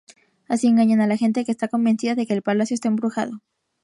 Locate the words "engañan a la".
0.65-1.15